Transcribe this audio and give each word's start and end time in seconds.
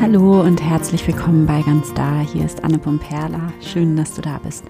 Hallo 0.00 0.42
und 0.42 0.62
herzlich 0.62 1.06
willkommen 1.06 1.46
bei 1.46 1.62
Ganz 1.62 1.94
Da. 1.94 2.20
Hier 2.20 2.44
ist 2.44 2.62
Anne 2.62 2.78
Pomperla. 2.78 3.52
Schön, 3.62 3.96
dass 3.96 4.14
du 4.14 4.20
da 4.20 4.38
bist. 4.38 4.64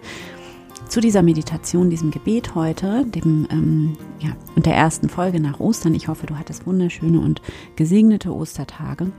Zu 0.89 1.01
dieser 1.01 1.23
Meditation, 1.23 1.91
diesem 1.91 2.13
Gebet 2.13 2.55
heute, 2.55 3.05
dem 3.05 3.47
ähm, 3.51 3.97
ja 4.21 4.31
und 4.55 4.67
der 4.67 4.77
ersten 4.77 5.09
Folge 5.09 5.41
nach 5.41 5.59
Ostern. 5.59 5.95
Ich 5.95 6.07
hoffe, 6.07 6.27
du 6.27 6.39
hattest 6.39 6.67
wunderschöne 6.67 7.19
und 7.19 7.43
gesegnete 7.75 8.33
Ostertage. 8.33 9.11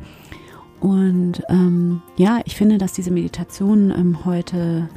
Und 0.80 1.44
ähm, 1.50 2.02
ja, 2.16 2.40
ich 2.46 2.56
finde, 2.56 2.78
dass 2.78 2.94
diese 2.94 3.12
Meditation 3.12 3.92
ähm, 3.92 4.26
heute 4.26 4.90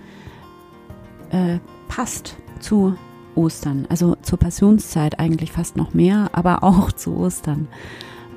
äh, 1.30 1.58
passt 1.88 2.36
zu 2.60 2.94
Ostern, 3.34 3.86
also 3.88 4.16
zur 4.22 4.38
Passionszeit 4.38 5.18
eigentlich 5.18 5.50
fast 5.50 5.76
noch 5.76 5.92
mehr, 5.92 6.30
aber 6.32 6.62
auch 6.62 6.92
zu 6.92 7.16
Ostern. 7.16 7.68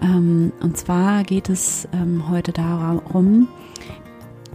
Ähm, 0.02 0.52
und 0.62 0.78
zwar 0.78 1.24
geht 1.24 1.50
es 1.50 1.88
ähm, 1.94 2.30
heute 2.30 2.52
darum, 2.52 3.48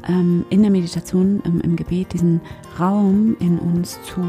ähm, 0.08 0.44
in 0.50 0.62
der 0.62 0.70
Meditation, 0.70 1.40
im 1.44 1.76
Gebet, 1.76 2.12
diesen 2.12 2.40
Raum 2.78 3.36
in 3.40 3.58
uns 3.58 3.98
zu 4.02 4.20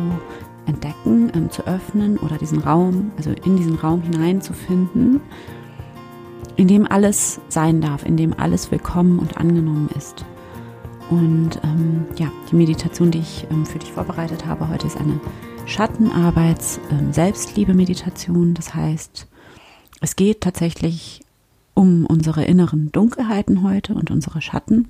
entdecken, 0.65 1.49
zu 1.49 1.65
öffnen 1.65 2.17
oder 2.17 2.37
diesen 2.37 2.59
Raum, 2.59 3.11
also 3.17 3.31
in 3.31 3.57
diesen 3.57 3.75
Raum 3.75 4.01
hineinzufinden, 4.03 5.19
in 6.55 6.67
dem 6.67 6.85
alles 6.85 7.41
sein 7.49 7.81
darf, 7.81 8.05
in 8.05 8.17
dem 8.17 8.37
alles 8.37 8.71
willkommen 8.71 9.17
und 9.19 9.37
angenommen 9.37 9.89
ist. 9.97 10.25
Und 11.09 11.59
ähm, 11.63 12.05
ja, 12.17 12.31
die 12.51 12.55
Meditation, 12.55 13.09
die 13.09 13.17
ich 13.19 13.47
ähm, 13.49 13.65
für 13.65 13.79
dich 13.79 13.91
vorbereitet 13.91 14.45
habe 14.45 14.69
heute, 14.69 14.85
ist 14.85 14.97
eine 14.97 15.19
Schattenarbeits-Selbstliebe-Meditation. 15.65 18.53
Das 18.53 18.75
heißt, 18.75 19.27
es 20.01 20.15
geht 20.15 20.41
tatsächlich 20.41 21.21
um 21.73 22.05
unsere 22.05 22.43
inneren 22.45 22.91
Dunkelheiten 22.91 23.63
heute 23.63 23.93
und 23.93 24.11
unsere 24.11 24.41
Schatten. 24.41 24.89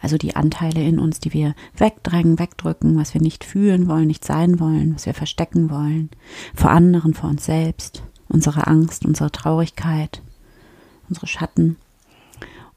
Also 0.00 0.16
die 0.16 0.36
Anteile 0.36 0.82
in 0.82 0.98
uns, 0.98 1.18
die 1.18 1.32
wir 1.32 1.54
wegdrängen, 1.76 2.38
wegdrücken, 2.38 2.96
was 2.96 3.14
wir 3.14 3.20
nicht 3.20 3.44
fühlen 3.44 3.88
wollen, 3.88 4.06
nicht 4.06 4.24
sein 4.24 4.60
wollen, 4.60 4.94
was 4.94 5.06
wir 5.06 5.14
verstecken 5.14 5.70
wollen, 5.70 6.10
vor 6.54 6.70
anderen, 6.70 7.14
vor 7.14 7.30
uns 7.30 7.44
selbst, 7.46 8.02
unsere 8.28 8.66
Angst, 8.66 9.04
unsere 9.04 9.32
Traurigkeit, 9.32 10.22
unsere 11.08 11.26
Schatten. 11.26 11.76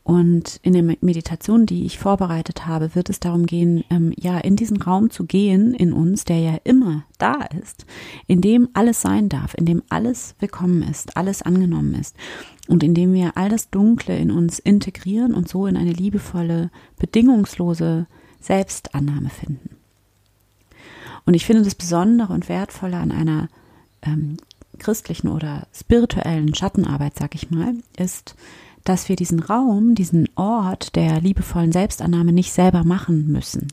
Und 0.09 0.59
in 0.63 0.73
der 0.73 0.81
Meditation, 0.81 1.67
die 1.67 1.85
ich 1.85 1.99
vorbereitet 1.99 2.65
habe, 2.65 2.95
wird 2.95 3.11
es 3.11 3.19
darum 3.19 3.45
gehen, 3.45 3.83
ähm, 3.91 4.11
ja, 4.17 4.39
in 4.39 4.55
diesen 4.55 4.81
Raum 4.81 5.11
zu 5.11 5.27
gehen 5.27 5.75
in 5.75 5.93
uns, 5.93 6.23
der 6.23 6.39
ja 6.39 6.57
immer 6.63 7.03
da 7.19 7.43
ist, 7.61 7.85
in 8.25 8.41
dem 8.41 8.69
alles 8.73 9.03
sein 9.03 9.29
darf, 9.29 9.53
in 9.53 9.67
dem 9.67 9.83
alles 9.89 10.33
willkommen 10.39 10.81
ist, 10.81 11.15
alles 11.15 11.43
angenommen 11.43 11.93
ist 11.93 12.15
und 12.67 12.81
in 12.81 12.95
dem 12.95 13.13
wir 13.13 13.37
all 13.37 13.49
das 13.49 13.69
Dunkle 13.69 14.17
in 14.17 14.31
uns 14.31 14.57
integrieren 14.57 15.35
und 15.35 15.47
so 15.47 15.67
in 15.67 15.77
eine 15.77 15.93
liebevolle, 15.93 16.71
bedingungslose 16.97 18.07
Selbstannahme 18.41 19.29
finden. 19.29 19.75
Und 21.27 21.35
ich 21.35 21.45
finde 21.45 21.61
das 21.61 21.75
Besondere 21.75 22.33
und 22.33 22.49
Wertvolle 22.49 22.97
an 22.97 23.11
einer 23.11 23.47
ähm, 24.01 24.37
christlichen 24.79 25.27
oder 25.27 25.67
spirituellen 25.71 26.55
Schattenarbeit, 26.55 27.13
sag 27.15 27.35
ich 27.35 27.51
mal, 27.51 27.75
ist, 27.95 28.33
dass 28.89 29.07
wir 29.07 29.15
diesen 29.15 29.39
Raum, 29.39 29.93
diesen 29.93 30.27
Ort 30.35 30.95
der 30.95 31.21
liebevollen 31.21 31.71
Selbstannahme 31.71 32.33
nicht 32.33 32.51
selber 32.51 32.83
machen 32.83 33.27
müssen, 33.27 33.67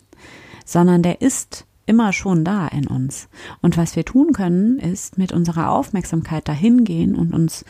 sondern 0.66 1.02
der 1.02 1.22
ist 1.22 1.64
immer 1.86 2.12
schon 2.12 2.44
da 2.44 2.68
in 2.68 2.86
uns. 2.86 3.28
Und 3.62 3.78
was 3.78 3.96
wir 3.96 4.04
tun 4.04 4.34
können, 4.34 4.78
ist 4.78 5.16
mit 5.16 5.32
unserer 5.32 5.70
Aufmerksamkeit 5.70 6.46
dahin 6.46 6.84
gehen 6.84 7.14
und 7.14 7.32
uns 7.32 7.64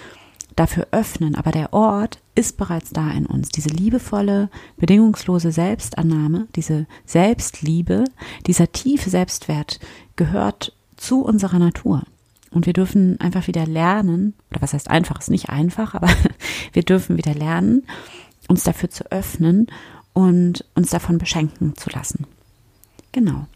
dafür 0.57 0.89
öffnen. 0.91 1.37
Aber 1.37 1.53
der 1.53 1.73
Ort 1.73 2.21
ist 2.35 2.57
bereits 2.57 2.91
da 2.91 3.13
in 3.13 3.27
uns. 3.27 3.51
Diese 3.51 3.69
liebevolle, 3.69 4.51
bedingungslose 4.77 5.53
Selbstannahme, 5.53 6.49
diese 6.57 6.89
Selbstliebe, 7.05 8.03
dieser 8.49 8.73
tiefe 8.73 9.09
Selbstwert 9.09 9.79
gehört 10.17 10.77
zu 10.97 11.23
unserer 11.23 11.61
Natur. 11.61 12.03
Und 12.51 12.67
wir 12.67 12.73
dürfen 12.73 13.21
einfach 13.21 13.47
wieder 13.47 13.67
lernen, 13.67 14.35
oder 14.51 14.63
was 14.63 14.73
heißt 14.73 14.89
einfach, 14.89 15.19
ist 15.19 15.31
nicht 15.31 15.51
einfach, 15.51 15.95
aber 15.95 16.09
wir 16.73 16.83
dürfen 16.83 17.17
wieder 17.17 17.35
lernen, 17.35 17.85
uns 18.49 18.63
dafür 18.63 18.91
zu 18.91 19.11
öffnen 19.11 19.67
und 20.13 20.65
uns 20.75 20.91
davon 20.91 21.19
beschenken 21.19 21.77
zu 21.77 21.91
lassen. 21.91 22.27
Genau. 23.13 23.47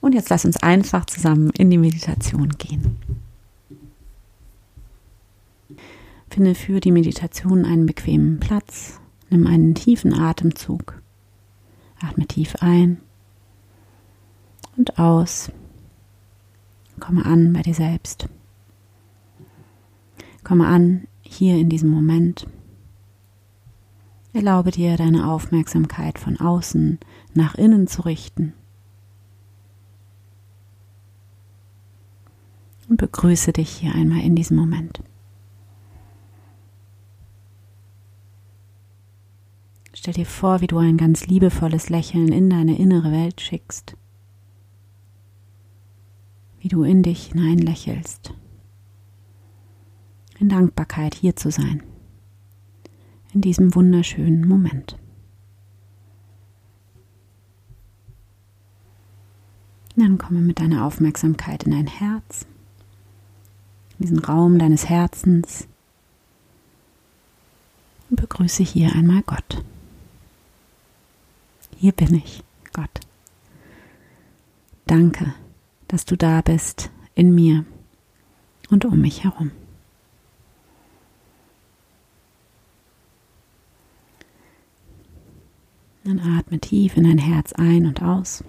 Und 0.00 0.14
jetzt 0.14 0.30
lass 0.30 0.44
uns 0.44 0.56
einfach 0.56 1.06
zusammen 1.06 1.50
in 1.56 1.70
die 1.70 1.78
Meditation 1.78 2.50
gehen. 2.58 2.96
Finde 6.28 6.54
für 6.54 6.80
die 6.80 6.92
Meditation 6.92 7.64
einen 7.64 7.86
bequemen 7.86 8.40
Platz. 8.40 9.00
Nimm 9.30 9.46
einen 9.46 9.74
tiefen 9.74 10.14
Atemzug. 10.14 11.00
Atme 12.00 12.26
tief 12.26 12.56
ein 12.60 13.00
und 14.76 14.98
aus. 14.98 15.52
Komme 17.02 17.24
an 17.26 17.52
bei 17.52 17.62
dir 17.62 17.74
selbst. 17.74 18.28
Komme 20.44 20.68
an 20.68 21.08
hier 21.22 21.56
in 21.58 21.68
diesem 21.68 21.90
Moment. 21.90 22.46
Erlaube 24.32 24.70
dir 24.70 24.96
deine 24.96 25.28
Aufmerksamkeit 25.28 26.20
von 26.20 26.38
außen 26.38 27.00
nach 27.34 27.56
innen 27.56 27.88
zu 27.88 28.02
richten. 28.02 28.52
Und 32.88 32.98
begrüße 32.98 33.52
dich 33.52 33.70
hier 33.70 33.96
einmal 33.96 34.20
in 34.20 34.36
diesem 34.36 34.56
Moment. 34.56 35.02
Stell 39.92 40.14
dir 40.14 40.26
vor, 40.26 40.60
wie 40.60 40.68
du 40.68 40.78
ein 40.78 40.98
ganz 40.98 41.26
liebevolles 41.26 41.90
Lächeln 41.90 42.28
in 42.28 42.48
deine 42.48 42.78
innere 42.78 43.10
Welt 43.10 43.40
schickst 43.40 43.96
wie 46.62 46.68
du 46.68 46.84
in 46.84 47.02
dich 47.02 47.26
hinein 47.26 47.58
lächelst. 47.58 48.32
In 50.38 50.48
Dankbarkeit 50.48 51.14
hier 51.14 51.34
zu 51.34 51.50
sein. 51.50 51.82
In 53.34 53.40
diesem 53.40 53.74
wunderschönen 53.74 54.46
Moment. 54.46 54.96
Dann 59.96 60.18
komme 60.18 60.40
mit 60.40 60.60
deiner 60.60 60.86
Aufmerksamkeit 60.86 61.64
in 61.64 61.72
dein 61.72 61.86
Herz, 61.88 62.46
in 63.98 64.06
diesen 64.06 64.20
Raum 64.20 64.58
deines 64.58 64.88
Herzens 64.88 65.66
und 68.08 68.20
begrüße 68.20 68.62
hier 68.62 68.92
einmal 68.94 69.22
Gott. 69.22 69.64
Hier 71.76 71.92
bin 71.92 72.14
ich, 72.14 72.42
Gott. 72.72 73.00
Danke 74.86 75.34
dass 75.92 76.06
du 76.06 76.16
da 76.16 76.40
bist 76.40 76.90
in 77.14 77.34
mir 77.34 77.66
und 78.70 78.86
um 78.86 78.98
mich 78.98 79.24
herum. 79.24 79.50
Dann 86.04 86.18
atme 86.18 86.58
tief 86.58 86.96
in 86.96 87.04
dein 87.04 87.18
Herz 87.18 87.52
ein 87.52 87.84
und 87.84 88.02
aus. 88.02 88.42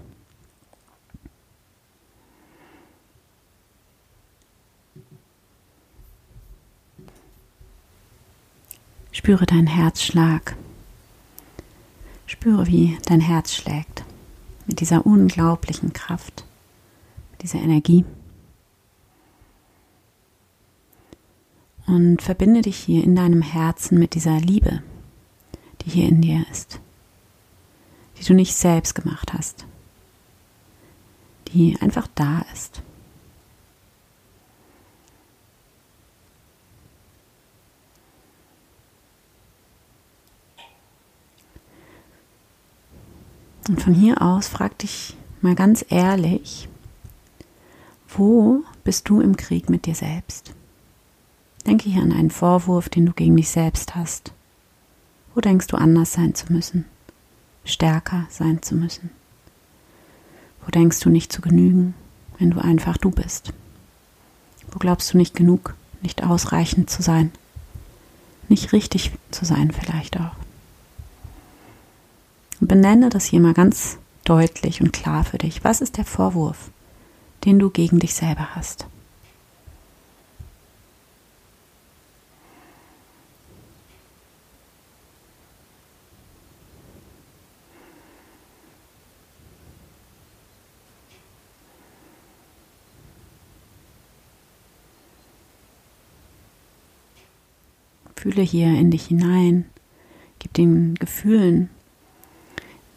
Spüre 9.11 9.45
deinen 9.45 9.67
Herzschlag. 9.67 10.55
Spüre, 12.25 12.67
wie 12.67 12.97
dein 13.05 13.19
Herz 13.19 13.53
schlägt 13.53 14.05
mit 14.65 14.79
dieser 14.79 15.05
unglaublichen 15.05 15.91
Kraft 15.91 16.45
diese 17.43 17.57
Energie. 17.57 18.05
Und 21.85 22.21
verbinde 22.21 22.61
dich 22.61 22.77
hier 22.77 23.03
in 23.03 23.15
deinem 23.15 23.41
Herzen 23.41 23.99
mit 23.99 24.15
dieser 24.15 24.39
Liebe, 24.39 24.81
die 25.81 25.89
hier 25.91 26.07
in 26.07 26.21
dir 26.21 26.45
ist, 26.49 26.79
die 28.17 28.23
du 28.23 28.33
nicht 28.33 28.55
selbst 28.55 28.95
gemacht 28.95 29.33
hast, 29.33 29.65
die 31.49 31.77
einfach 31.81 32.07
da 32.15 32.45
ist. 32.53 32.81
Und 43.67 43.81
von 43.81 43.93
hier 43.93 44.21
aus 44.21 44.47
frag 44.47 44.77
dich 44.79 45.15
mal 45.41 45.55
ganz 45.55 45.85
ehrlich, 45.89 46.69
wo 48.17 48.63
bist 48.83 49.09
du 49.09 49.21
im 49.21 49.37
Krieg 49.37 49.69
mit 49.69 49.85
dir 49.85 49.95
selbst? 49.95 50.53
Denke 51.65 51.89
hier 51.89 52.01
an 52.01 52.11
einen 52.11 52.31
Vorwurf, 52.31 52.89
den 52.89 53.05
du 53.05 53.13
gegen 53.13 53.37
dich 53.37 53.49
selbst 53.49 53.95
hast. 53.95 54.33
Wo 55.33 55.41
denkst 55.41 55.67
du 55.67 55.77
anders 55.77 56.13
sein 56.13 56.35
zu 56.35 56.51
müssen? 56.51 56.85
Stärker 57.65 58.25
sein 58.29 58.61
zu 58.61 58.75
müssen? 58.75 59.09
Wo 60.65 60.71
denkst 60.71 60.99
du 60.99 61.09
nicht 61.09 61.31
zu 61.31 61.41
genügen, 61.41 61.93
wenn 62.37 62.51
du 62.51 62.59
einfach 62.59 62.97
du 62.97 63.09
bist? 63.09 63.53
Wo 64.71 64.79
glaubst 64.79 65.13
du 65.13 65.17
nicht 65.17 65.35
genug, 65.35 65.75
nicht 66.01 66.23
ausreichend 66.23 66.89
zu 66.89 67.01
sein? 67.01 67.31
nicht 68.53 68.73
richtig 68.73 69.11
zu 69.31 69.45
sein 69.45 69.71
vielleicht 69.71 70.19
auch. 70.19 70.31
Benenne 72.59 73.09
das 73.09 73.25
hier 73.25 73.39
mal 73.39 73.53
ganz 73.53 73.97
deutlich 74.23 74.81
und 74.81 74.93
klar 74.93 75.23
für 75.23 75.37
dich. 75.37 75.63
Was 75.63 75.81
ist 75.81 75.97
der 75.97 76.05
Vorwurf, 76.05 76.69
den 77.45 77.59
du 77.59 77.69
gegen 77.69 77.99
dich 77.99 78.13
selber 78.13 78.55
hast? 78.55 78.87
Fühle 98.15 98.41
hier 98.41 98.67
in 98.67 98.89
dich 98.89 99.07
hinein. 99.07 99.65
Gib 100.39 100.53
den 100.53 100.95
Gefühlen, 100.95 101.69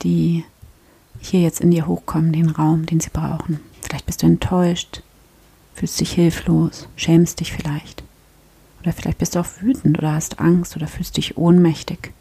die 0.02 0.44
hier 1.20 1.40
jetzt 1.40 1.60
in 1.60 1.72
dir 1.72 1.88
hochkommen, 1.88 2.32
den 2.32 2.48
Raum, 2.48 2.87
den 2.87 3.00
sie 3.00 3.10
brauchen. 3.10 3.58
Vielleicht 3.87 4.06
bist 4.06 4.23
du 4.23 4.27
enttäuscht, 4.27 5.03
fühlst 5.75 6.00
dich 6.00 6.11
hilflos, 6.11 6.88
schämst 6.97 7.38
dich 7.38 7.53
vielleicht. 7.53 8.03
Oder 8.83 8.93
vielleicht 8.93 9.19
bist 9.19 9.37
du 9.37 9.38
auch 9.38 9.47
wütend 9.61 9.97
oder 9.97 10.12
hast 10.12 10.41
Angst 10.41 10.75
oder 10.75 10.88
fühlst 10.88 11.17
dich 11.17 11.37
ohnmächtig. 11.37 12.12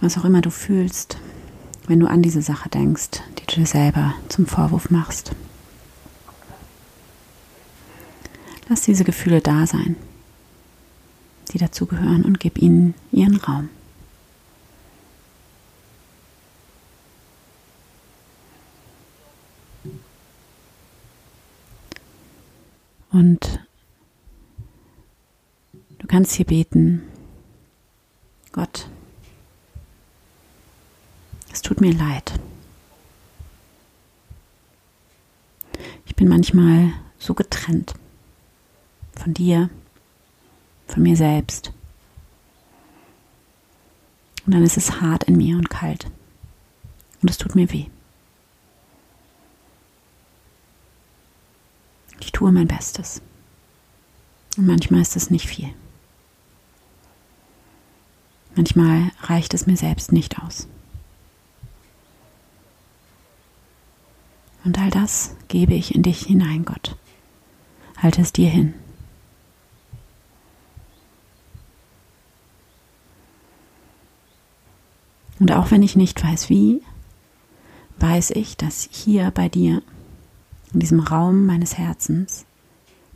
Was 0.00 0.18
auch 0.18 0.24
immer 0.24 0.40
du 0.40 0.50
fühlst, 0.50 1.18
wenn 1.86 2.00
du 2.00 2.08
an 2.08 2.22
diese 2.22 2.42
Sache 2.42 2.68
denkst, 2.68 3.22
die 3.38 3.46
du 3.46 3.60
dir 3.60 3.66
selber 3.66 4.14
zum 4.28 4.46
Vorwurf 4.46 4.90
machst. 4.90 5.30
Lass 8.68 8.82
diese 8.82 9.04
Gefühle 9.04 9.40
da 9.40 9.64
sein, 9.64 9.94
die 11.52 11.58
dazugehören 11.58 12.24
und 12.24 12.40
gib 12.40 12.58
ihnen 12.58 12.94
ihren 13.12 13.36
Raum. 13.36 13.68
Und 23.10 23.60
du 25.98 26.06
kannst 26.06 26.32
hier 26.32 26.46
beten, 26.46 27.02
Gott, 28.52 28.88
es 31.52 31.62
tut 31.62 31.80
mir 31.80 31.92
leid. 31.92 32.38
Ich 36.04 36.14
bin 36.16 36.28
manchmal 36.28 36.92
so 37.18 37.34
getrennt 37.34 37.94
von 39.12 39.34
dir, 39.34 39.70
von 40.86 41.02
mir 41.02 41.16
selbst. 41.16 41.72
Und 44.46 44.54
dann 44.54 44.62
ist 44.62 44.76
es 44.76 45.00
hart 45.00 45.24
in 45.24 45.36
mir 45.36 45.56
und 45.56 45.68
kalt. 45.68 46.10
Und 47.20 47.30
es 47.30 47.38
tut 47.38 47.54
mir 47.54 47.70
weh. 47.72 47.86
Ich 52.20 52.32
tue 52.32 52.52
mein 52.52 52.68
Bestes. 52.68 53.20
Und 54.56 54.66
manchmal 54.66 55.02
ist 55.02 55.16
es 55.16 55.30
nicht 55.30 55.46
viel. 55.46 55.70
Manchmal 58.54 59.10
reicht 59.20 59.52
es 59.52 59.66
mir 59.66 59.76
selbst 59.76 60.12
nicht 60.12 60.38
aus. 60.40 60.66
Und 64.64 64.78
all 64.78 64.90
das 64.90 65.36
gebe 65.48 65.74
ich 65.74 65.94
in 65.94 66.02
dich 66.02 66.20
hinein, 66.26 66.64
Gott. 66.64 66.96
Halte 67.98 68.22
es 68.22 68.32
dir 68.32 68.48
hin. 68.48 68.74
Und 75.38 75.52
auch 75.52 75.70
wenn 75.70 75.82
ich 75.82 75.96
nicht 75.96 76.24
weiß 76.24 76.48
wie, 76.48 76.82
weiß 77.98 78.30
ich, 78.30 78.56
dass 78.56 78.88
hier 78.90 79.30
bei 79.30 79.48
dir, 79.48 79.82
in 80.72 80.80
diesem 80.80 81.00
Raum 81.00 81.46
meines 81.46 81.78
Herzens, 81.78 82.44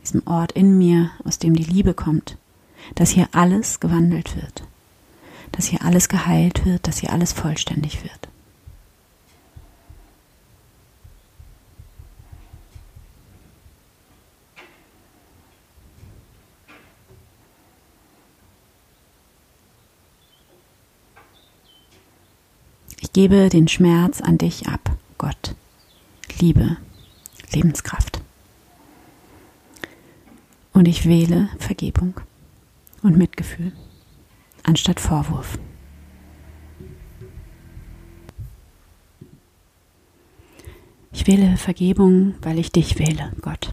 diesem 0.01 0.25
Ort 0.25 0.51
in 0.53 0.77
mir, 0.77 1.11
aus 1.23 1.39
dem 1.39 1.55
die 1.55 1.63
Liebe 1.63 1.93
kommt, 1.93 2.37
dass 2.95 3.11
hier 3.11 3.29
alles 3.31 3.79
gewandelt 3.79 4.35
wird, 4.35 4.63
dass 5.51 5.65
hier 5.65 5.83
alles 5.83 6.09
geheilt 6.09 6.65
wird, 6.65 6.87
dass 6.87 6.97
hier 6.99 7.11
alles 7.11 7.33
vollständig 7.33 8.03
wird. 8.03 8.27
Ich 22.99 23.13
gebe 23.13 23.49
den 23.49 23.67
Schmerz 23.67 24.21
an 24.21 24.37
dich 24.37 24.69
ab, 24.69 24.89
Gott. 25.17 25.53
Liebe, 26.39 26.77
Lebenskraft. 27.51 28.21
Und 30.73 30.87
ich 30.87 31.05
wähle 31.05 31.49
Vergebung 31.59 32.19
und 33.01 33.17
Mitgefühl 33.17 33.71
anstatt 34.63 34.99
Vorwurf. 34.99 35.57
Ich 41.11 41.27
wähle 41.27 41.57
Vergebung, 41.57 42.35
weil 42.41 42.57
ich 42.57 42.71
dich 42.71 42.97
wähle, 42.99 43.31
Gott. 43.41 43.71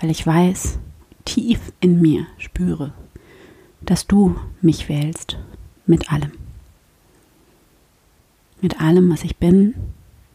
Weil 0.00 0.10
ich 0.10 0.26
weiß, 0.26 0.78
tief 1.24 1.72
in 1.80 2.00
mir 2.00 2.26
spüre, 2.36 2.92
dass 3.80 4.06
du 4.06 4.36
mich 4.60 4.88
wählst 4.88 5.38
mit 5.86 6.12
allem 6.12 6.32
mit 8.62 8.80
allem, 8.80 9.10
was 9.10 9.24
ich 9.24 9.36
bin 9.36 9.74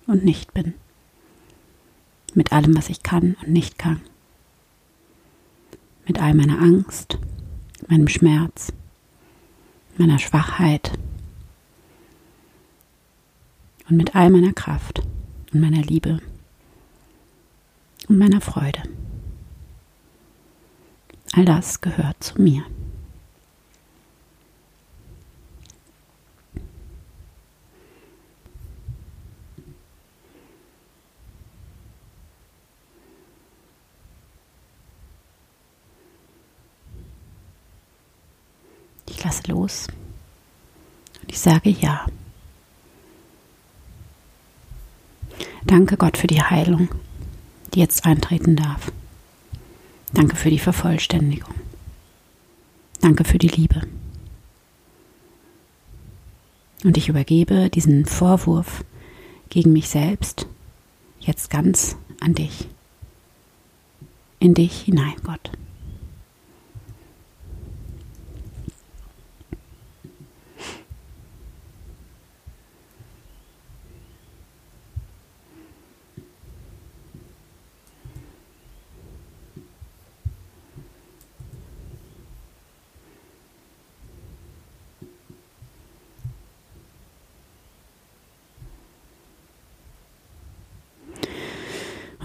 und 0.05 0.23
nicht 0.23 0.53
bin, 0.53 0.73
mit 2.37 2.53
allem, 2.53 2.77
was 2.77 2.89
ich 2.89 3.01
kann 3.01 3.35
und 3.41 3.49
nicht 3.49 3.79
kann, 3.79 3.99
mit 6.05 6.21
all 6.21 6.35
meiner 6.35 6.59
Angst, 6.61 7.17
meinem 7.87 8.07
Schmerz, 8.07 8.71
meiner 9.97 10.19
Schwachheit 10.19 10.91
und 13.89 13.97
mit 13.97 14.15
all 14.15 14.29
meiner 14.29 14.53
Kraft 14.53 15.01
und 15.51 15.61
meiner 15.61 15.81
Liebe 15.81 16.19
und 18.07 18.19
meiner 18.19 18.39
Freude. 18.39 18.83
All 21.33 21.45
das 21.45 21.81
gehört 21.81 22.23
zu 22.23 22.39
mir. 22.39 22.63
Los 39.67 39.87
und 41.21 41.29
ich 41.29 41.39
sage 41.39 41.69
ja. 41.69 42.05
Danke 45.65 45.97
Gott 45.97 46.15
für 46.15 46.27
die 46.27 46.41
Heilung, 46.41 46.87
die 47.73 47.81
jetzt 47.81 48.05
eintreten 48.05 48.55
darf. 48.55 48.93
Danke 50.13 50.37
für 50.37 50.49
die 50.49 50.59
Vervollständigung. 50.59 51.53
Danke 53.01 53.25
für 53.25 53.37
die 53.37 53.49
Liebe. 53.49 53.81
Und 56.85 56.95
ich 56.95 57.09
übergebe 57.09 57.69
diesen 57.69 58.05
Vorwurf 58.05 58.85
gegen 59.49 59.73
mich 59.73 59.89
selbst 59.89 60.47
jetzt 61.19 61.49
ganz 61.49 61.97
an 62.21 62.35
dich. 62.35 62.69
In 64.39 64.53
dich 64.53 64.83
hinein, 64.83 65.15
Gott. 65.25 65.51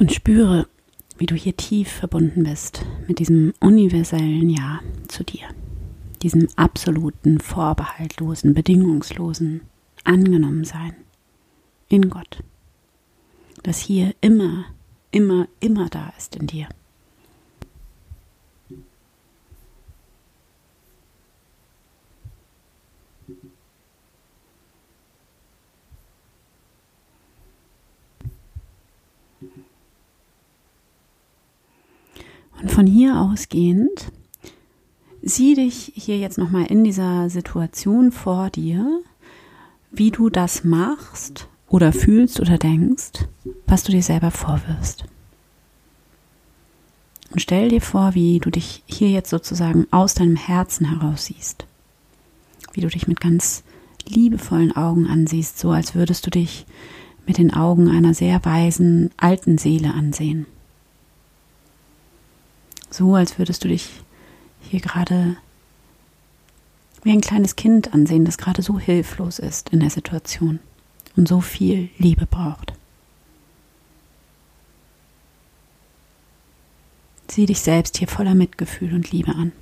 Und 0.03 0.13
spüre, 0.13 0.67
wie 1.17 1.27
du 1.27 1.37
hier 1.37 1.57
tief 1.57 1.89
verbunden 1.89 2.43
bist 2.43 2.85
mit 3.07 3.21
diesem 3.21 3.55
universellen 3.61 4.51
Ja 4.51 4.81
zu 5.07 5.23
dir, 5.23 5.47
diesem 6.23 6.49
absoluten, 6.57 7.39
vorbehaltlosen, 7.39 8.53
bedingungslosen 8.53 9.61
Angenommensein 10.03 10.97
in 11.89 12.11
Gott, 12.11 12.43
das 13.63 13.79
hier 13.79 14.13
immer, 14.21 14.65
immer, 15.13 15.47
immer 15.61 15.89
da 15.89 16.13
ist 16.19 16.35
in 16.35 16.49
dir. 16.49 16.67
Von 32.73 32.87
hier 32.87 33.21
ausgehend, 33.21 34.11
sieh 35.23 35.55
dich 35.55 35.93
hier 35.95 36.19
jetzt 36.19 36.39
nochmal 36.39 36.67
in 36.67 36.85
dieser 36.85 37.29
Situation 37.29 38.11
vor 38.11 38.51
dir, 38.51 39.03
wie 39.91 40.11
du 40.11 40.31
das 40.31 40.65
machst 40.65 41.49
oder 41.69 41.93
fühlst 41.93 42.41
oder 42.41 42.59
denkst, 42.59 43.27
was 43.67 43.85
du 43.85 43.93
dir 43.93 44.03
selber 44.03 44.31
vorwirfst. 44.31 45.05
Und 47.31 47.41
stell 47.41 47.69
dir 47.69 47.81
vor, 47.81 48.15
wie 48.15 48.41
du 48.41 48.51
dich 48.51 48.83
hier 48.87 49.11
jetzt 49.11 49.31
sozusagen 49.31 49.87
aus 49.91 50.15
deinem 50.15 50.37
Herzen 50.37 50.87
heraus 50.87 51.27
siehst. 51.27 51.67
Wie 52.73 52.81
du 52.81 52.89
dich 52.89 53.07
mit 53.07 53.21
ganz 53.21 53.65
liebevollen 54.07 54.75
Augen 54.75 55.07
ansiehst, 55.07 55.59
so 55.59 55.71
als 55.71 55.95
würdest 55.95 56.27
du 56.27 56.31
dich 56.31 56.67
mit 57.27 57.39
den 57.39 57.53
Augen 57.53 57.89
einer 57.89 58.15
sehr 58.15 58.45
weisen 58.45 59.11
alten 59.17 59.57
Seele 59.57 59.95
ansehen. 59.95 60.47
So 62.93 63.15
als 63.15 63.39
würdest 63.39 63.65
du 63.65 63.69
dich 63.69 63.89
hier 64.61 64.81
gerade 64.81 65.37
wie 67.03 67.11
ein 67.11 67.23
kleines 67.23 67.57
Kind 67.57 67.95
ansehen, 67.95 68.27
das 68.27 68.37
gerade 68.37 68.61
so 68.61 68.79
hilflos 68.79 69.39
ist 69.39 69.71
in 69.71 69.81
der 69.81 69.89
Situation 69.89 70.61
und 71.17 71.27
so 71.27 71.41
viel 71.41 71.89
Liebe 71.97 72.27
braucht. 72.27 72.75
Sieh 77.29 77.47
dich 77.47 77.61
selbst 77.61 77.97
hier 77.97 78.09
voller 78.09 78.35
Mitgefühl 78.35 78.93
und 78.93 79.11
Liebe 79.11 79.35
an. 79.35 79.53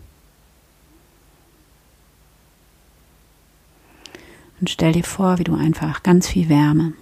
Und 4.59 4.69
stell 4.69 4.93
dir 4.93 5.05
vor, 5.05 5.39
wie 5.39 5.45
du 5.45 5.55
einfach 5.55 6.03
ganz 6.03 6.27
viel 6.27 6.49
Wärme 6.49 6.95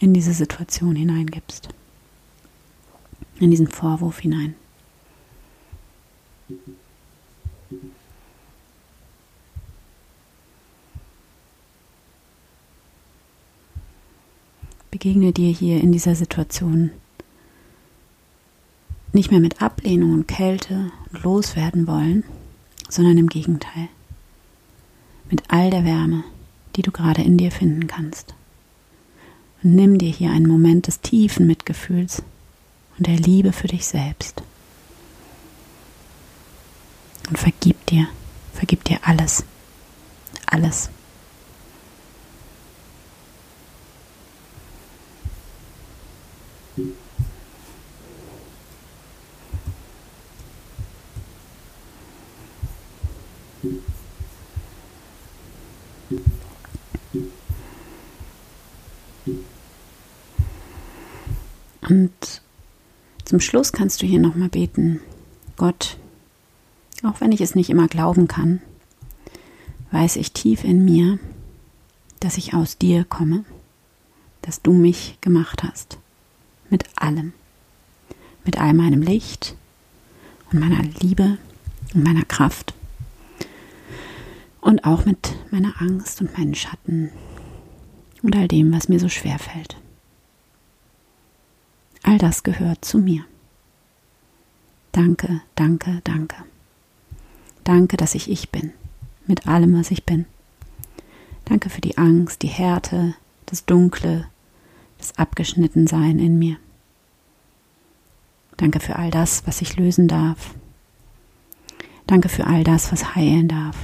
in 0.00 0.12
diese 0.12 0.32
Situation 0.32 0.96
hineingibst. 0.96 1.68
In 3.38 3.52
diesen 3.52 3.68
Vorwurf 3.68 4.18
hinein. 4.18 4.56
Begegne 15.06 15.32
dir 15.32 15.52
hier 15.52 15.80
in 15.80 15.92
dieser 15.92 16.16
Situation 16.16 16.90
nicht 19.12 19.30
mehr 19.30 19.38
mit 19.38 19.62
Ablehnung 19.62 20.12
und 20.12 20.26
Kälte 20.26 20.90
und 21.12 21.22
loswerden 21.22 21.86
wollen, 21.86 22.24
sondern 22.88 23.16
im 23.16 23.28
Gegenteil. 23.28 23.88
Mit 25.30 25.44
all 25.46 25.70
der 25.70 25.84
Wärme, 25.84 26.24
die 26.74 26.82
du 26.82 26.90
gerade 26.90 27.22
in 27.22 27.38
dir 27.38 27.52
finden 27.52 27.86
kannst. 27.86 28.34
Und 29.62 29.76
nimm 29.76 29.96
dir 29.96 30.10
hier 30.10 30.32
einen 30.32 30.48
Moment 30.48 30.88
des 30.88 31.00
tiefen 31.02 31.46
Mitgefühls 31.46 32.24
und 32.98 33.06
der 33.06 33.16
Liebe 33.16 33.52
für 33.52 33.68
dich 33.68 33.86
selbst. 33.86 34.42
Und 37.28 37.38
vergib 37.38 37.86
dir, 37.86 38.08
vergib 38.54 38.82
dir 38.82 38.98
alles, 39.04 39.44
alles. 40.46 40.90
Und 61.88 62.42
zum 63.36 63.42
Schluss 63.42 63.72
kannst 63.72 64.00
du 64.00 64.06
hier 64.06 64.18
nochmal 64.18 64.48
beten, 64.48 64.98
Gott, 65.58 65.98
auch 67.02 67.20
wenn 67.20 67.32
ich 67.32 67.42
es 67.42 67.54
nicht 67.54 67.68
immer 67.68 67.86
glauben 67.86 68.28
kann, 68.28 68.62
weiß 69.90 70.16
ich 70.16 70.32
tief 70.32 70.64
in 70.64 70.86
mir, 70.86 71.18
dass 72.18 72.38
ich 72.38 72.54
aus 72.54 72.78
dir 72.78 73.04
komme, 73.04 73.44
dass 74.40 74.62
du 74.62 74.72
mich 74.72 75.18
gemacht 75.20 75.64
hast, 75.64 75.98
mit 76.70 76.84
allem, 76.96 77.34
mit 78.46 78.58
all 78.58 78.72
meinem 78.72 79.02
Licht 79.02 79.54
und 80.50 80.58
meiner 80.58 80.82
Liebe 80.82 81.36
und 81.92 82.04
meiner 82.04 82.24
Kraft 82.24 82.72
und 84.62 84.82
auch 84.84 85.04
mit 85.04 85.34
meiner 85.50 85.74
Angst 85.82 86.22
und 86.22 86.38
meinen 86.38 86.54
Schatten 86.54 87.10
und 88.22 88.34
all 88.34 88.48
dem, 88.48 88.72
was 88.72 88.88
mir 88.88 88.98
so 88.98 89.10
schwer 89.10 89.38
fällt. 89.38 89.76
All 92.06 92.18
das 92.18 92.44
gehört 92.44 92.84
zu 92.84 92.98
mir. 92.98 93.24
Danke, 94.92 95.42
danke, 95.56 96.00
danke. 96.04 96.36
Danke, 97.64 97.96
dass 97.96 98.14
ich 98.14 98.30
ich 98.30 98.50
bin, 98.50 98.72
mit 99.26 99.48
allem, 99.48 99.76
was 99.76 99.90
ich 99.90 100.04
bin. 100.04 100.24
Danke 101.46 101.68
für 101.68 101.80
die 101.80 101.98
Angst, 101.98 102.42
die 102.42 102.48
Härte, 102.48 103.16
das 103.46 103.66
Dunkle, 103.66 104.28
das 104.98 105.18
Abgeschnittensein 105.18 106.20
in 106.20 106.38
mir. 106.38 106.58
Danke 108.56 108.78
für 108.78 108.94
all 108.94 109.10
das, 109.10 109.44
was 109.46 109.60
ich 109.60 109.76
lösen 109.76 110.06
darf. 110.06 110.54
Danke 112.06 112.28
für 112.28 112.46
all 112.46 112.62
das, 112.62 112.92
was 112.92 113.16
heilen 113.16 113.48
darf. 113.48 113.76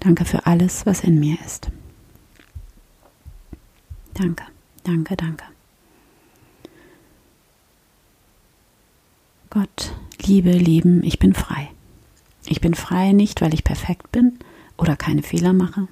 Danke 0.00 0.24
für 0.24 0.46
alles, 0.46 0.86
was 0.86 1.00
in 1.04 1.20
mir 1.20 1.36
ist. 1.44 1.70
Danke, 4.14 4.44
danke, 4.84 5.16
danke. 5.16 5.44
Gott, 9.52 9.92
Liebe, 10.24 10.52
Leben, 10.52 11.04
ich 11.04 11.18
bin 11.18 11.34
frei. 11.34 11.68
Ich 12.46 12.62
bin 12.62 12.72
frei 12.72 13.12
nicht, 13.12 13.42
weil 13.42 13.52
ich 13.52 13.64
perfekt 13.64 14.10
bin 14.10 14.38
oder 14.78 14.96
keine 14.96 15.22
Fehler 15.22 15.52
mache, 15.52 15.88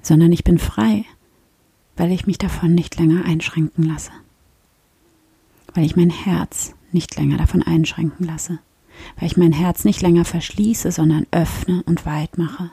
sondern 0.00 0.32
ich 0.32 0.42
bin 0.42 0.58
frei, 0.58 1.04
weil 1.98 2.10
ich 2.12 2.26
mich 2.26 2.38
davon 2.38 2.74
nicht 2.74 2.98
länger 2.98 3.26
einschränken 3.26 3.84
lasse. 3.84 4.10
Weil 5.74 5.84
ich 5.84 5.96
mein 5.96 6.08
Herz 6.08 6.72
nicht 6.92 7.14
länger 7.18 7.36
davon 7.36 7.62
einschränken 7.62 8.24
lasse. 8.24 8.58
Weil 9.18 9.26
ich 9.26 9.36
mein 9.36 9.52
Herz 9.52 9.84
nicht 9.84 10.00
länger 10.00 10.24
verschließe, 10.24 10.92
sondern 10.92 11.26
öffne 11.32 11.82
und 11.82 12.06
weit 12.06 12.38
mache 12.38 12.70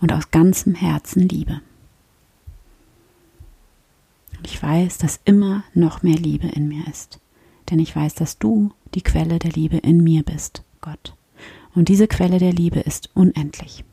und 0.00 0.14
aus 0.14 0.30
ganzem 0.30 0.74
Herzen 0.74 1.28
liebe. 1.28 1.60
Und 4.38 4.46
ich 4.46 4.62
weiß, 4.62 4.96
dass 4.96 5.20
immer 5.26 5.62
noch 5.74 6.02
mehr 6.02 6.16
Liebe 6.16 6.46
in 6.46 6.68
mir 6.68 6.86
ist 6.88 7.20
denn 7.70 7.78
ich 7.78 7.94
weiß, 7.94 8.14
dass 8.14 8.38
du 8.38 8.72
die 8.94 9.02
Quelle 9.02 9.38
der 9.38 9.52
Liebe 9.52 9.78
in 9.78 10.02
mir 10.02 10.22
bist, 10.22 10.62
Gott. 10.80 11.14
Und 11.74 11.88
diese 11.88 12.08
Quelle 12.08 12.38
der 12.38 12.52
Liebe 12.52 12.80
ist 12.80 13.10
unendlich. 13.14 13.84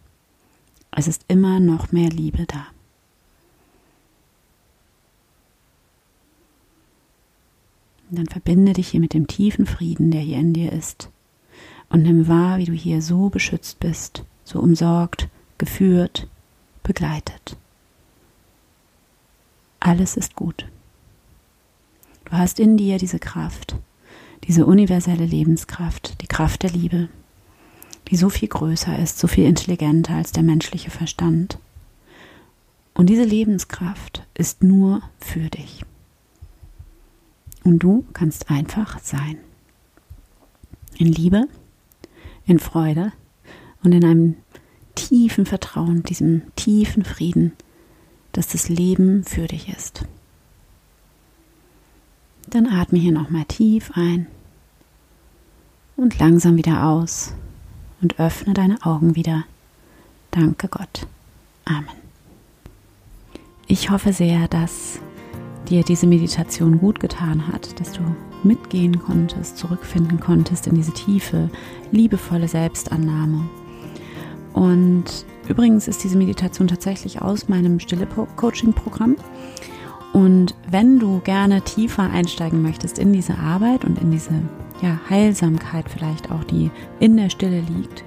Es 0.91 1.07
ist 1.07 1.25
immer 1.27 1.59
noch 1.59 1.91
mehr 1.91 2.09
Liebe 2.09 2.45
da. 2.45 2.65
Dann 8.09 8.25
verbinde 8.25 8.73
dich 8.73 8.87
hier 8.89 8.99
mit 8.99 9.13
dem 9.13 9.27
tiefen 9.27 9.65
Frieden, 9.65 10.11
der 10.11 10.21
hier 10.21 10.37
in 10.37 10.53
dir 10.53 10.71
ist. 10.71 11.09
Und 11.89 12.03
nimm 12.03 12.27
wahr, 12.27 12.57
wie 12.57 12.65
du 12.65 12.73
hier 12.73 13.01
so 13.01 13.29
beschützt 13.29 13.79
bist, 13.79 14.23
so 14.43 14.59
umsorgt, 14.59 15.27
geführt, 15.57 16.27
begleitet. 16.83 17.57
Alles 19.79 20.17
ist 20.17 20.35
gut. 20.35 20.65
Du 22.29 22.33
hast 22.33 22.59
in 22.59 22.75
dir 22.75 22.97
diese 22.97 23.19
Kraft, 23.19 23.77
diese 24.43 24.65
universelle 24.65 25.25
Lebenskraft, 25.25 26.21
die 26.21 26.27
Kraft 26.27 26.63
der 26.63 26.71
Liebe, 26.71 27.07
die 28.09 28.17
so 28.17 28.29
viel 28.29 28.49
größer 28.49 28.99
ist, 28.99 29.17
so 29.17 29.27
viel 29.27 29.45
intelligenter 29.45 30.15
als 30.15 30.33
der 30.33 30.43
menschliche 30.43 30.91
Verstand. 30.91 31.57
Und 32.93 33.09
diese 33.09 33.23
Lebenskraft 33.23 34.27
ist 34.33 34.61
nur 34.61 35.01
für 35.19 35.49
dich. 35.49 35.85
Und 37.63 37.79
du 37.79 38.03
kannst 38.11 38.49
einfach 38.49 38.99
sein. 38.99 39.37
In 40.97 41.07
Liebe, 41.07 41.47
in 42.45 42.59
Freude 42.59 43.13
und 43.83 43.93
in 43.93 44.03
einem 44.03 44.35
tiefen 44.95 45.45
Vertrauen, 45.45 46.03
diesem 46.03 46.41
tiefen 46.57 47.05
Frieden, 47.05 47.53
dass 48.33 48.49
das 48.49 48.67
Leben 48.67 49.23
für 49.23 49.47
dich 49.47 49.69
ist. 49.69 50.03
Dann 52.47 52.67
atme 52.67 52.97
hier 52.97 53.11
nochmal 53.11 53.45
tief 53.45 53.91
ein 53.95 54.27
und 55.97 56.17
langsam 56.19 56.55
wieder 56.55 56.85
aus 56.85 57.33
und 58.01 58.19
öffne 58.19 58.53
deine 58.53 58.85
Augen 58.85 59.15
wieder. 59.15 59.43
Danke 60.31 60.67
Gott. 60.67 61.07
Amen. 61.65 61.85
Ich 63.67 63.89
hoffe 63.89 64.13
sehr, 64.13 64.47
dass 64.47 64.99
dir 65.67 65.83
diese 65.83 66.07
Meditation 66.07 66.79
gut 66.79 66.99
getan 66.99 67.47
hat, 67.47 67.79
dass 67.79 67.91
du 67.91 68.01
mitgehen 68.43 68.99
konntest, 68.99 69.57
zurückfinden 69.57 70.19
konntest 70.19 70.67
in 70.67 70.75
diese 70.75 70.93
tiefe, 70.93 71.49
liebevolle 71.91 72.47
Selbstannahme. 72.47 73.49
Und 74.53 75.25
übrigens 75.49 75.87
ist 75.87 76.03
diese 76.03 76.17
Meditation 76.17 76.67
tatsächlich 76.67 77.21
aus 77.21 77.49
meinem 77.49 77.79
Stille-Coaching-Programm. 77.79 79.17
Und 80.27 80.55
wenn 80.69 80.99
du 80.99 81.21
gerne 81.21 81.61
tiefer 81.61 82.03
einsteigen 82.03 82.61
möchtest 82.61 82.99
in 82.99 83.13
diese 83.13 83.37
Arbeit 83.37 83.85
und 83.85 83.97
in 84.01 84.11
diese 84.11 84.33
ja, 84.81 84.99
Heilsamkeit 85.09 85.85
vielleicht 85.87 86.31
auch, 86.31 86.43
die 86.43 86.69
in 86.99 87.15
der 87.15 87.29
Stille 87.29 87.61
liegt, 87.61 88.03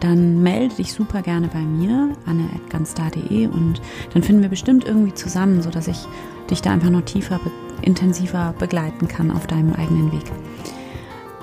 dann 0.00 0.42
melde 0.42 0.74
dich 0.74 0.92
super 0.92 1.22
gerne 1.22 1.46
bei 1.46 1.60
mir, 1.60 2.10
anne.ganzda.de 2.26 3.46
und 3.46 3.80
dann 4.12 4.24
finden 4.24 4.42
wir 4.42 4.48
bestimmt 4.48 4.86
irgendwie 4.86 5.14
zusammen, 5.14 5.62
sodass 5.62 5.86
ich 5.86 6.08
dich 6.50 6.62
da 6.62 6.72
einfach 6.72 6.90
noch 6.90 7.02
tiefer, 7.02 7.38
be 7.38 7.52
intensiver 7.82 8.52
begleiten 8.58 9.06
kann 9.06 9.30
auf 9.30 9.46
deinem 9.46 9.72
eigenen 9.74 10.10
Weg. 10.10 10.24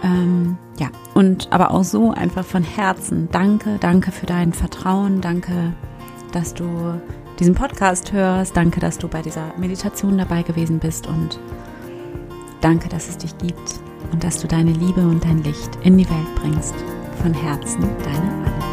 Ähm, 0.03 0.57
ja, 0.79 0.89
und 1.13 1.47
aber 1.49 1.71
auch 1.71 1.85
so 1.85 2.11
einfach 2.11 2.43
von 2.43 2.63
Herzen 2.63 3.29
danke, 3.31 3.77
danke 3.79 4.11
für 4.11 4.25
dein 4.25 4.51
Vertrauen, 4.51 5.21
danke, 5.21 5.71
dass 6.33 6.53
du 6.53 6.65
diesen 7.39 7.55
Podcast 7.55 8.11
hörst, 8.11 8.55
danke, 8.55 8.79
dass 8.79 8.97
du 8.97 9.07
bei 9.07 9.21
dieser 9.21 9.53
Meditation 9.57 10.17
dabei 10.17 10.43
gewesen 10.43 10.79
bist 10.79 11.07
und 11.07 11.39
danke, 12.61 12.89
dass 12.89 13.09
es 13.09 13.17
dich 13.17 13.37
gibt 13.37 13.79
und 14.11 14.23
dass 14.23 14.39
du 14.39 14.47
deine 14.47 14.71
Liebe 14.71 15.01
und 15.01 15.23
dein 15.23 15.43
Licht 15.43 15.77
in 15.83 15.97
die 15.97 16.09
Welt 16.09 16.35
bringst. 16.35 16.75
Von 17.21 17.33
Herzen, 17.33 17.81
deine 18.03 18.31
Anne. 18.45 18.72